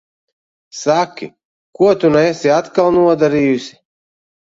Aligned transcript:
Saki, 0.81 1.27
ko 1.75 1.85
tu 2.03 2.11
nu 2.13 2.23
esi 2.31 2.53
atkal 2.55 2.89
nodarījusi? 2.97 3.77